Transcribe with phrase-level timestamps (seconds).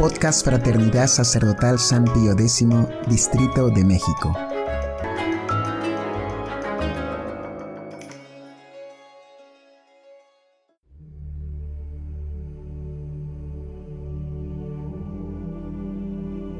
[0.00, 2.66] Podcast Fraternidad Sacerdotal San Pío X,
[3.06, 4.32] Distrito de México.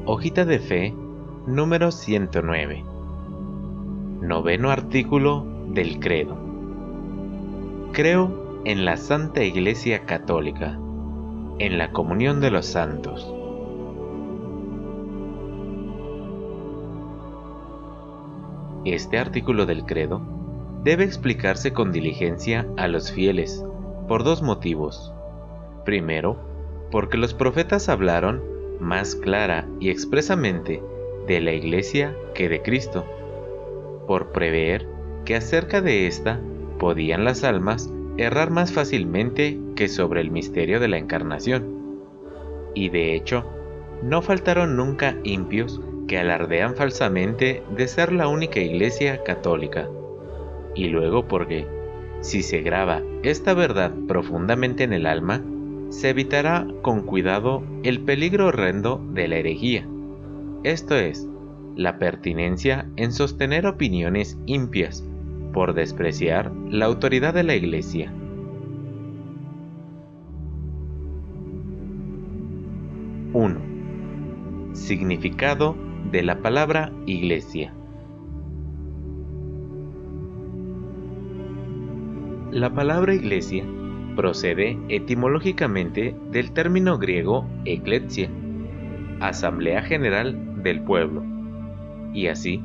[0.05, 0.95] Hojita de Fe
[1.47, 2.85] número 109.
[4.21, 6.37] Noveno artículo del Credo.
[7.93, 10.79] Creo en la Santa Iglesia Católica,
[11.61, 13.35] en la comunión de los santos.
[18.87, 20.23] Este artículo del Credo
[20.83, 23.63] debe explicarse con diligencia a los fieles
[24.09, 25.13] por dos motivos.
[25.85, 26.39] Primero,
[26.91, 28.43] porque los profetas hablaron
[28.81, 30.83] más clara y expresamente
[31.27, 33.05] de la Iglesia que de Cristo,
[34.07, 34.89] por prever
[35.27, 36.41] que acerca de ésta
[36.79, 37.93] podían las almas
[38.25, 41.65] errar más fácilmente que sobre el misterio de la encarnación.
[42.75, 43.45] Y de hecho,
[44.03, 49.89] no faltaron nunca impios que alardean falsamente de ser la única iglesia católica.
[50.75, 51.67] Y luego porque,
[52.21, 55.43] si se graba esta verdad profundamente en el alma,
[55.89, 59.87] se evitará con cuidado el peligro horrendo de la herejía,
[60.63, 61.27] esto es,
[61.75, 65.03] la pertinencia en sostener opiniones impias
[65.53, 68.13] por despreciar la autoridad de la Iglesia.
[73.33, 75.77] (1) Significado
[76.11, 77.73] de la palabra Iglesia.
[82.51, 83.65] La palabra Iglesia
[84.17, 88.29] procede etimológicamente del término griego eclesia,
[89.21, 91.23] asamblea general del pueblo,
[92.13, 92.61] y así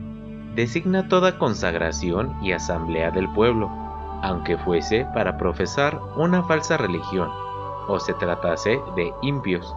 [0.55, 3.69] designa toda consagración y asamblea del pueblo,
[4.21, 7.29] aunque fuese para profesar una falsa religión
[7.87, 9.75] o se tratase de impios.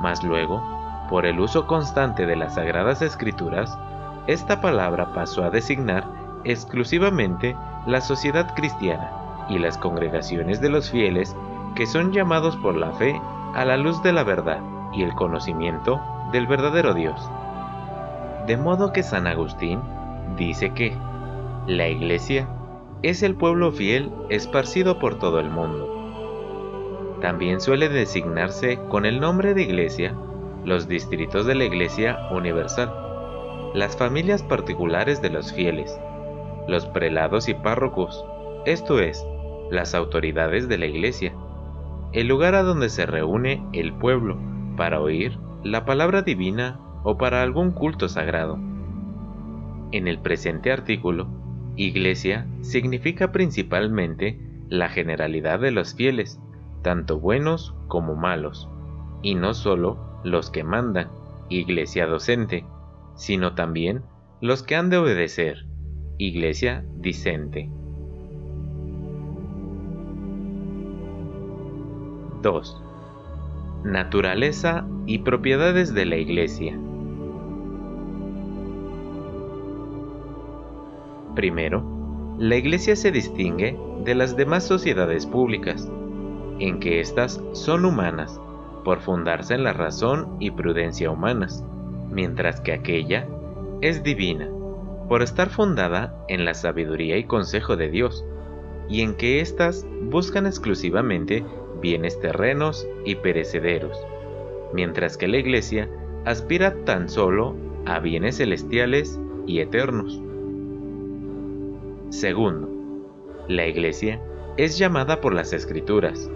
[0.00, 0.62] Mas luego,
[1.08, 3.78] por el uso constante de las sagradas escrituras,
[4.26, 6.04] esta palabra pasó a designar
[6.44, 7.54] exclusivamente
[7.86, 9.10] la sociedad cristiana
[9.50, 11.36] y las congregaciones de los fieles
[11.74, 13.20] que son llamados por la fe
[13.54, 14.60] a la luz de la verdad
[14.94, 16.00] y el conocimiento
[16.32, 17.30] del verdadero Dios.
[18.46, 19.80] De modo que San Agustín
[20.36, 20.94] dice que
[21.66, 22.46] la iglesia
[23.02, 27.18] es el pueblo fiel esparcido por todo el mundo.
[27.22, 30.14] También suele designarse con el nombre de iglesia
[30.64, 32.92] los distritos de la iglesia universal,
[33.74, 35.98] las familias particulares de los fieles,
[36.68, 38.24] los prelados y párrocos,
[38.66, 39.24] esto es,
[39.70, 41.34] las autoridades de la iglesia,
[42.12, 44.36] el lugar a donde se reúne el pueblo
[44.76, 48.58] para oír la palabra divina o para algún culto sagrado.
[49.92, 51.28] En el presente artículo,
[51.76, 56.40] iglesia significa principalmente la generalidad de los fieles,
[56.82, 58.68] tanto buenos como malos,
[59.22, 61.08] y no solo los que mandan,
[61.48, 62.64] iglesia docente,
[63.14, 64.02] sino también
[64.40, 65.66] los que han de obedecer,
[66.18, 67.70] iglesia discente.
[72.44, 72.82] 2.
[73.84, 76.78] Naturaleza y propiedades de la Iglesia.
[81.34, 81.84] Primero,
[82.38, 85.88] la Iglesia se distingue de las demás sociedades públicas,
[86.58, 88.40] en que éstas son humanas,
[88.84, 91.64] por fundarse en la razón y prudencia humanas,
[92.10, 93.26] mientras que aquella
[93.80, 94.48] es divina,
[95.08, 98.24] por estar fundada en la sabiduría y consejo de Dios,
[98.88, 101.44] y en que éstas buscan exclusivamente
[101.80, 103.98] bienes terrenos y perecederos,
[104.72, 105.88] mientras que la Iglesia
[106.24, 107.56] aspira tan solo
[107.86, 110.23] a bienes celestiales y eternos.
[112.14, 112.68] Segundo,
[113.48, 114.22] la Iglesia
[114.56, 116.30] es llamada por las Escrituras,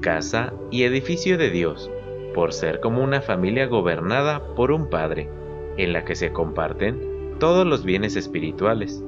[0.00, 1.90] casa y edificio de Dios,
[2.34, 5.28] por ser como una familia gobernada por un Padre,
[5.76, 9.04] en la que se comparten todos los bienes espirituales.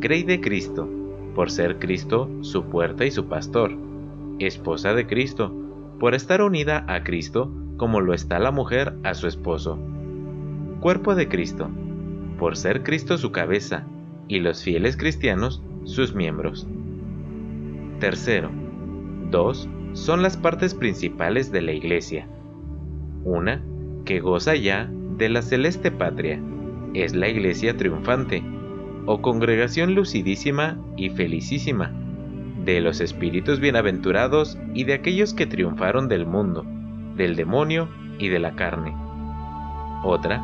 [0.00, 0.88] Grey de Cristo,
[1.36, 3.70] por ser Cristo su puerta y su pastor,
[4.40, 5.54] esposa de Cristo,
[6.00, 9.78] por estar unida a Cristo como lo está la mujer a su esposo.
[10.80, 11.70] Cuerpo de Cristo,
[12.36, 13.86] por ser Cristo su cabeza
[14.28, 16.66] y los fieles cristianos sus miembros.
[18.00, 18.50] Tercero,
[19.30, 22.28] dos son las partes principales de la Iglesia.
[23.24, 23.62] Una,
[24.04, 26.40] que goza ya de la celeste patria,
[26.94, 28.42] es la Iglesia triunfante,
[29.06, 31.92] o congregación lucidísima y felicísima
[32.64, 36.66] de los espíritus bienaventurados y de aquellos que triunfaron del mundo,
[37.14, 37.88] del demonio
[38.18, 38.94] y de la carne.
[40.02, 40.42] Otra,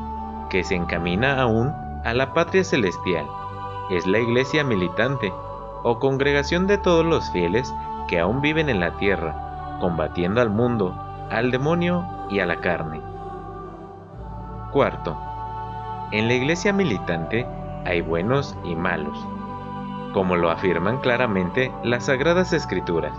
[0.48, 1.68] que se encamina aún
[2.04, 3.26] a la patria celestial,
[3.96, 5.32] es la iglesia militante,
[5.82, 7.72] o congregación de todos los fieles
[8.08, 10.94] que aún viven en la tierra, combatiendo al mundo,
[11.30, 13.00] al demonio y a la carne.
[14.70, 15.16] Cuarto,
[16.12, 17.46] en la iglesia militante
[17.84, 19.18] hay buenos y malos,
[20.12, 23.12] como lo afirman claramente las Sagradas Escrituras.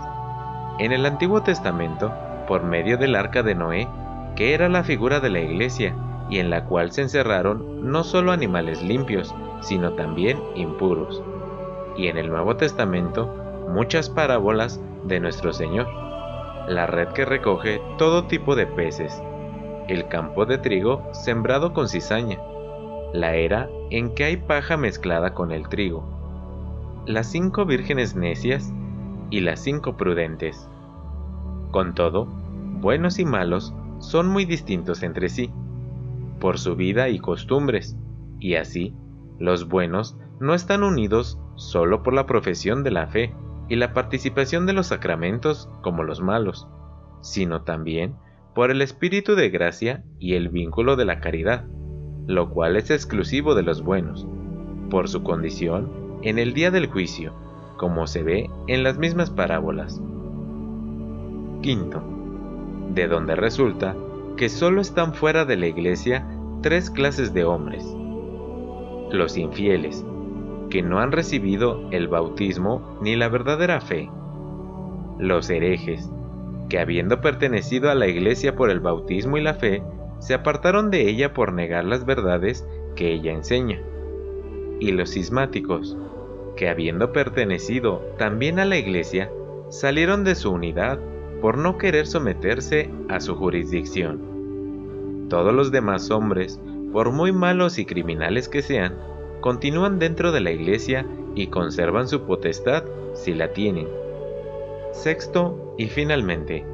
[0.78, 2.12] En el Antiguo Testamento,
[2.46, 3.88] por medio del arca de Noé,
[4.36, 5.94] que era la figura de la iglesia
[6.30, 11.22] y en la cual se encerraron no solo animales limpios, sino también impuros.
[11.96, 13.26] Y en el Nuevo Testamento,
[13.68, 15.88] muchas parábolas de nuestro Señor,
[16.68, 19.22] la red que recoge todo tipo de peces,
[19.88, 22.38] el campo de trigo sembrado con cizaña,
[23.12, 26.04] la era en que hay paja mezclada con el trigo,
[27.06, 28.72] las cinco vírgenes necias
[29.30, 30.68] y las cinco prudentes.
[31.70, 32.26] Con todo,
[32.80, 35.50] buenos y malos son muy distintos entre sí,
[36.40, 37.96] por su vida y costumbres,
[38.40, 38.94] y así,
[39.38, 43.34] los buenos no están unidos solo por la profesión de la fe
[43.68, 46.68] y la participación de los sacramentos como los malos,
[47.22, 48.16] sino también
[48.54, 51.64] por el espíritu de gracia y el vínculo de la caridad,
[52.26, 54.26] lo cual es exclusivo de los buenos,
[54.90, 55.90] por su condición
[56.22, 57.32] en el día del juicio,
[57.76, 60.00] como se ve en las mismas parábolas.
[61.62, 62.02] Quinto,
[62.94, 63.96] de donde resulta
[64.36, 66.26] que solo están fuera de la iglesia
[66.62, 67.84] tres clases de hombres.
[69.14, 70.04] Los infieles,
[70.70, 74.10] que no han recibido el bautismo ni la verdadera fe.
[75.20, 76.10] Los herejes,
[76.68, 79.84] que habiendo pertenecido a la iglesia por el bautismo y la fe,
[80.18, 82.66] se apartaron de ella por negar las verdades
[82.96, 83.80] que ella enseña.
[84.80, 85.96] Y los cismáticos,
[86.56, 89.30] que habiendo pertenecido también a la iglesia,
[89.68, 90.98] salieron de su unidad
[91.40, 95.26] por no querer someterse a su jurisdicción.
[95.28, 96.60] Todos los demás hombres,
[96.94, 98.94] por muy malos y criminales que sean,
[99.40, 101.04] continúan dentro de la iglesia
[101.34, 103.88] y conservan su potestad si la tienen.
[104.92, 106.64] Sexto y finalmente,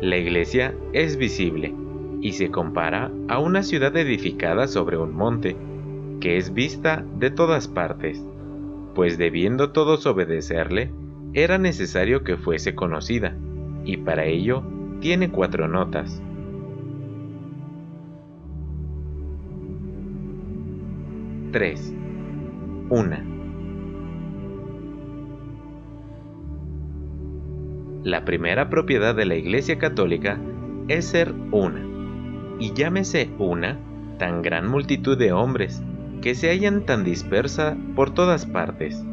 [0.00, 1.72] la iglesia es visible
[2.20, 5.56] y se compara a una ciudad edificada sobre un monte,
[6.20, 8.20] que es vista de todas partes,
[8.96, 10.90] pues debiendo todos obedecerle,
[11.34, 13.36] era necesario que fuese conocida,
[13.84, 14.64] y para ello
[14.98, 16.20] tiene cuatro notas.
[21.52, 21.94] Tres.
[22.90, 23.24] Una.
[28.02, 30.38] La primera propiedad de la Iglesia Católica
[30.88, 31.84] es ser una,
[32.58, 33.78] y llámese una
[34.18, 35.82] tan gran multitud de hombres
[36.20, 39.04] que se hallan tan dispersa por todas partes,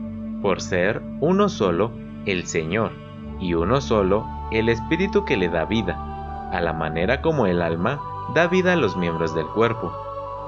[0.41, 1.91] por ser uno solo
[2.25, 2.91] el Señor
[3.39, 8.00] y uno solo el espíritu que le da vida, a la manera como el alma
[8.33, 9.94] da vida a los miembros del cuerpo,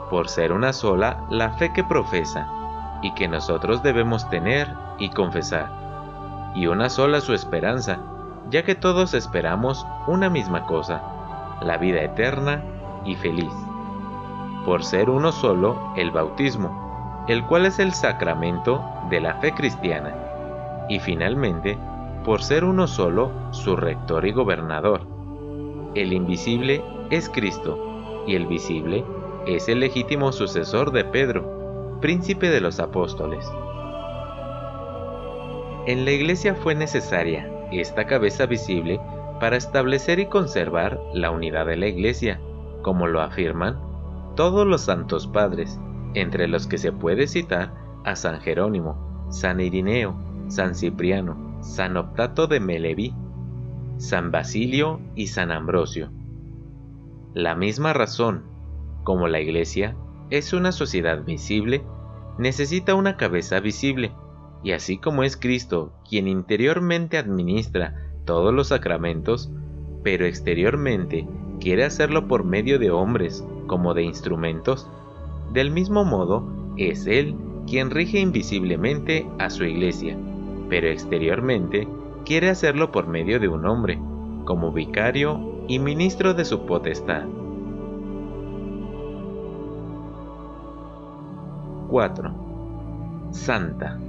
[0.10, 2.48] por ser una sola la fe que profesa
[3.02, 4.68] y que nosotros debemos tener
[5.00, 5.70] y confesar,
[6.56, 8.00] y una sola su esperanza,
[8.50, 11.02] ya que todos esperamos una misma cosa,
[11.62, 12.64] la vida eterna
[13.04, 13.54] y feliz,
[14.66, 20.16] por ser uno solo el bautismo, el cual es el sacramento de la fe cristiana,
[20.90, 21.78] y finalmente
[22.24, 25.02] por ser uno solo su rector y gobernador.
[25.94, 29.06] El invisible es Cristo y el visible
[29.48, 33.46] es el legítimo sucesor de Pedro, príncipe de los apóstoles.
[35.86, 39.00] En la iglesia fue necesaria esta cabeza visible
[39.40, 42.40] para establecer y conservar la unidad de la iglesia,
[42.82, 43.80] como lo afirman
[44.36, 45.80] todos los santos padres,
[46.14, 50.16] entre los que se puede citar a San Jerónimo, San Irineo,
[50.48, 53.14] San Cipriano, San Optato de Meleví,
[53.98, 56.10] San Basilio y San Ambrosio.
[57.34, 58.55] La misma razón,
[59.06, 59.96] como la Iglesia
[60.30, 61.82] es una sociedad visible,
[62.38, 64.12] necesita una cabeza visible,
[64.62, 67.96] y así como es Cristo quien interiormente administra
[68.26, 69.50] todos los sacramentos,
[70.04, 71.26] pero exteriormente
[71.62, 74.90] quiere hacerlo por medio de hombres como de instrumentos,
[75.54, 76.46] del mismo modo
[76.76, 80.18] es Él quien rige invisiblemente a su iglesia
[80.70, 81.88] pero exteriormente
[82.26, 84.00] quiere hacerlo por medio de un hombre,
[84.46, 87.24] como vicario y ministro de su potestad.
[91.90, 92.34] 4.
[93.32, 94.00] Santa.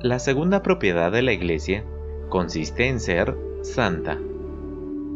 [0.00, 1.84] La segunda propiedad de la Iglesia
[2.28, 4.18] consiste en ser santa,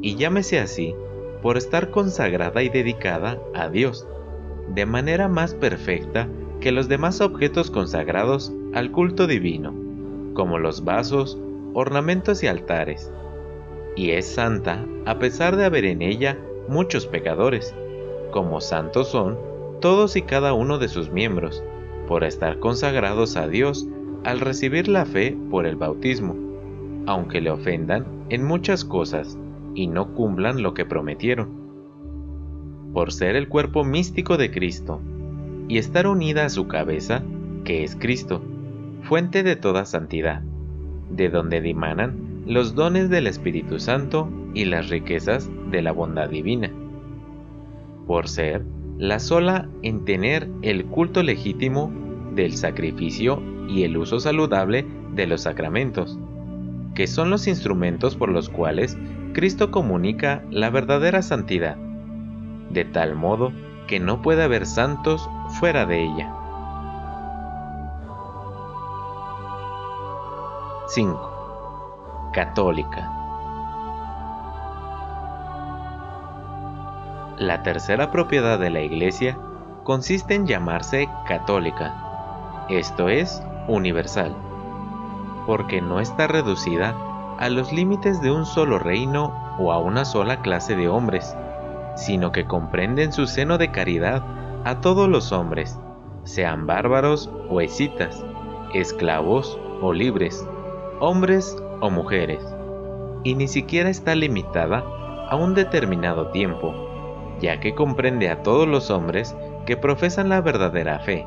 [0.03, 0.95] y llámese así
[1.43, 4.07] por estar consagrada y dedicada a Dios,
[4.75, 6.29] de manera más perfecta
[6.61, 9.75] que los demás objetos consagrados al culto divino,
[10.35, 11.39] como los vasos,
[11.75, 13.13] ornamentos y altares,
[13.97, 17.75] y es santa a pesar de haber en ella muchos pecadores,
[18.31, 19.39] como santos son
[19.81, 21.63] todos y cada uno de sus miembros,
[22.07, 23.87] por estar consagrados a Dios
[24.25, 26.37] al recibir la fe por el bautismo,
[27.07, 29.39] aunque le ofendan en muchas cosas
[29.75, 31.49] y no cumplan lo que prometieron.
[32.93, 35.01] Por ser el cuerpo místico de Cristo
[35.69, 37.23] y estar unida a su cabeza,
[37.65, 38.43] que es Cristo,
[39.03, 40.43] fuente de toda santidad,
[41.11, 46.70] de donde dimanan los dones del Espíritu Santo y las riquezas de la bondad divina.
[48.11, 48.67] Por ser
[48.99, 51.93] la sola en tener el culto legítimo
[52.35, 56.19] del sacrificio y el uso saludable de los sacramentos,
[56.97, 58.99] que son los instrumentos por los cuales
[59.33, 61.77] Cristo comunica la verdadera santidad,
[62.71, 63.53] de tal modo
[63.87, 66.35] que no puede haber santos fuera de ella.
[70.89, 72.31] 5.
[72.35, 73.20] Católica.
[77.41, 79.39] La tercera propiedad de la Iglesia
[79.83, 84.37] consiste en llamarse católica, esto es, universal,
[85.47, 86.95] porque no está reducida
[87.39, 91.35] a los límites de un solo reino o a una sola clase de hombres,
[91.97, 94.23] sino que comprende en su seno de caridad
[94.67, 95.79] a todos los hombres,
[96.25, 98.23] sean bárbaros o escitas,
[98.75, 100.47] esclavos o libres,
[100.99, 102.45] hombres o mujeres,
[103.25, 104.85] y ni siquiera está limitada
[105.31, 106.90] a un determinado tiempo,
[107.41, 109.35] ya que comprende a todos los hombres
[109.67, 111.27] que profesan la verdadera fe,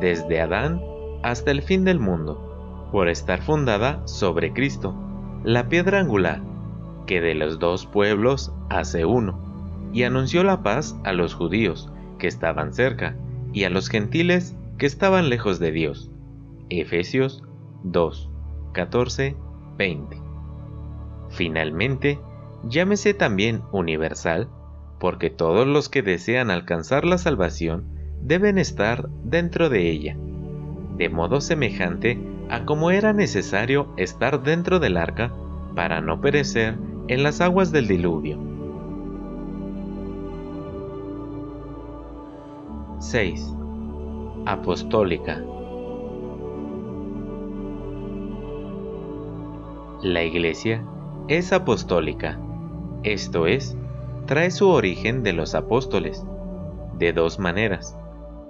[0.00, 0.80] desde Adán
[1.22, 4.94] hasta el fin del mundo, por estar fundada sobre Cristo,
[5.44, 6.42] la piedra angular,
[7.06, 9.38] que de los dos pueblos hace uno,
[9.92, 13.16] y anunció la paz a los judíos que estaban cerca,
[13.52, 16.10] y a los gentiles que estaban lejos de Dios.
[16.70, 17.42] Efesios
[17.84, 18.30] 2,
[18.72, 19.36] 14,
[19.76, 20.16] 20.
[21.28, 22.18] Finalmente,
[22.68, 24.48] llámese también universal,
[25.02, 27.86] porque todos los que desean alcanzar la salvación
[28.20, 30.16] deben estar dentro de ella,
[30.96, 35.32] de modo semejante a como era necesario estar dentro del arca
[35.74, 36.78] para no perecer
[37.08, 38.38] en las aguas del diluvio.
[43.00, 43.56] 6.
[44.46, 45.42] Apostólica.
[50.00, 50.84] La Iglesia
[51.26, 52.38] es apostólica,
[53.02, 53.76] esto es,
[54.32, 56.24] trae su origen de los apóstoles,
[56.96, 57.98] de dos maneras,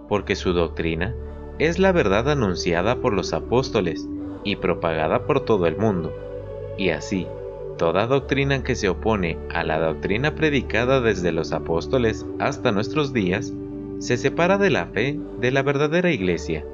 [0.08, 1.12] porque su doctrina
[1.58, 4.08] es la verdad anunciada por los apóstoles
[4.44, 6.14] y propagada por todo el mundo,
[6.78, 7.26] y así,
[7.78, 13.52] toda doctrina que se opone a la doctrina predicada desde los apóstoles hasta nuestros días,
[13.98, 16.64] se separa de la fe de la verdadera iglesia,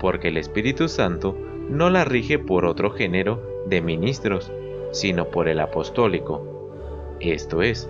[0.00, 1.36] porque el Espíritu Santo
[1.68, 4.50] no la rige por otro género de ministros,
[4.92, 6.46] sino por el apostólico,
[7.20, 7.86] esto es,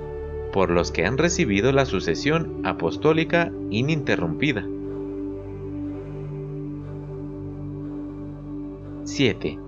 [0.53, 4.67] por los que han recibido la sucesión apostólica ininterrumpida.
[9.05, 9.59] 7.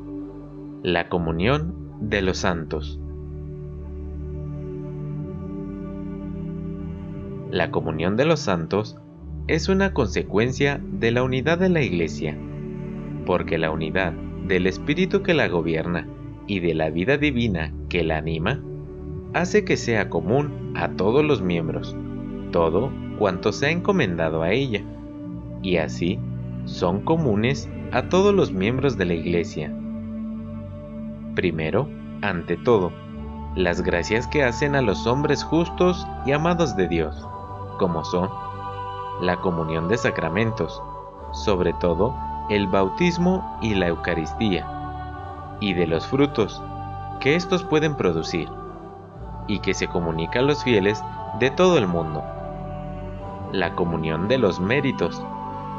[0.82, 2.98] La comunión de los santos.
[7.50, 8.96] La comunión de los santos
[9.46, 12.36] es una consecuencia de la unidad de la Iglesia,
[13.26, 14.12] porque la unidad
[14.46, 16.08] del Espíritu que la gobierna
[16.46, 18.62] y de la vida divina que la anima,
[19.34, 21.96] hace que sea común a todos los miembros,
[22.50, 24.82] todo cuanto se ha encomendado a ella,
[25.62, 26.18] y así
[26.64, 29.72] son comunes a todos los miembros de la Iglesia.
[31.34, 31.88] Primero,
[32.20, 32.92] ante todo,
[33.56, 37.26] las gracias que hacen a los hombres justos y amados de Dios,
[37.78, 38.28] como son
[39.20, 40.82] la comunión de sacramentos,
[41.32, 42.14] sobre todo
[42.50, 44.66] el bautismo y la Eucaristía,
[45.60, 46.62] y de los frutos
[47.20, 48.48] que éstos pueden producir,
[49.46, 51.02] y que se comunica a los fieles
[51.38, 52.22] de todo el mundo.
[53.52, 55.22] La comunión de los méritos,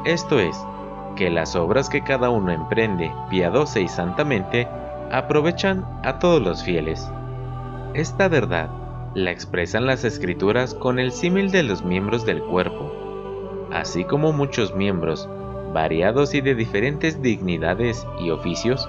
[0.04, 0.56] esto es,
[1.16, 4.68] que las obras que cada uno emprende piadosa y santamente
[5.12, 7.10] aprovechan a todos los fieles.
[7.94, 8.68] Esta verdad
[9.14, 12.92] la expresan las escrituras con el símil de los miembros del cuerpo,
[13.72, 15.28] así como muchos miembros,
[15.72, 18.88] variados y de diferentes dignidades y oficios,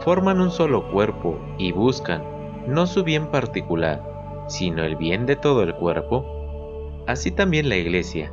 [0.00, 2.22] forman un solo cuerpo y buscan
[2.66, 4.02] no su bien particular,
[4.48, 8.32] sino el bien de todo el cuerpo, así también la Iglesia,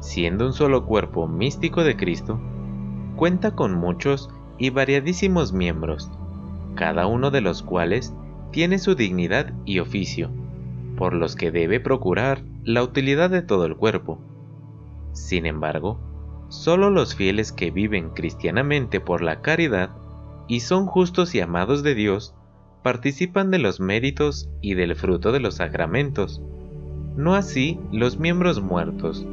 [0.00, 2.38] siendo un solo cuerpo místico de Cristo,
[3.16, 6.10] cuenta con muchos y variadísimos miembros,
[6.74, 8.14] cada uno de los cuales
[8.50, 10.30] tiene su dignidad y oficio,
[10.96, 14.18] por los que debe procurar la utilidad de todo el cuerpo.
[15.12, 15.98] Sin embargo,
[16.48, 19.90] solo los fieles que viven cristianamente por la caridad
[20.46, 22.34] y son justos y amados de Dios
[22.82, 26.40] participan de los méritos y del fruto de los sacramentos,
[27.16, 29.26] no así los miembros muertos,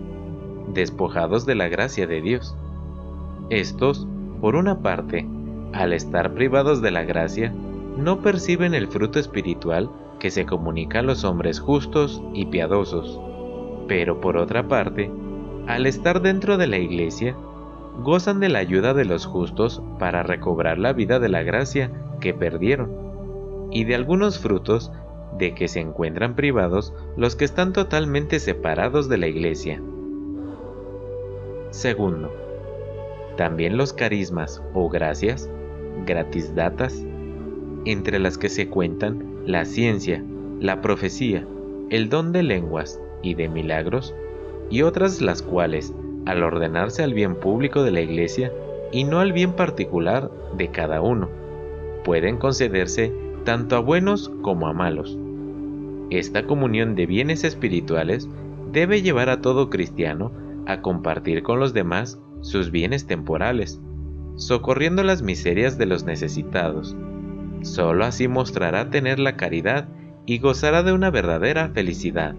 [0.73, 2.55] despojados de la gracia de Dios.
[3.49, 4.07] Estos,
[4.41, 5.27] por una parte,
[5.73, 7.53] al estar privados de la gracia,
[7.97, 13.19] no perciben el fruto espiritual que se comunica a los hombres justos y piadosos.
[13.87, 15.11] Pero por otra parte,
[15.67, 17.35] al estar dentro de la iglesia,
[17.99, 22.33] gozan de la ayuda de los justos para recobrar la vida de la gracia que
[22.33, 23.04] perdieron,
[23.71, 24.91] y de algunos frutos
[25.37, 29.81] de que se encuentran privados los que están totalmente separados de la iglesia.
[31.71, 32.31] Segundo,
[33.37, 35.49] también los carismas o gracias,
[36.05, 37.03] gratis datas,
[37.85, 40.23] entre las que se cuentan la ciencia,
[40.59, 41.45] la profecía,
[41.89, 44.15] el don de lenguas y de milagros,
[44.69, 45.93] y otras las cuales,
[46.25, 48.51] al ordenarse al bien público de la Iglesia
[48.91, 51.29] y no al bien particular de cada uno,
[52.03, 53.11] pueden concederse
[53.45, 55.17] tanto a buenos como a malos.
[56.09, 58.27] Esta comunión de bienes espirituales
[58.71, 60.31] debe llevar a todo cristiano
[60.65, 63.79] a compartir con los demás sus bienes temporales,
[64.35, 66.95] socorriendo las miserias de los necesitados.
[67.61, 69.87] Solo así mostrará tener la caridad
[70.25, 72.35] y gozará de una verdadera felicidad.